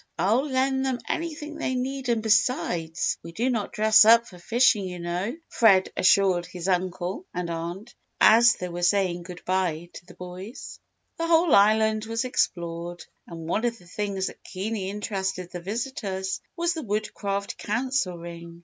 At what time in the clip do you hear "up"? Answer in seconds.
4.03-4.27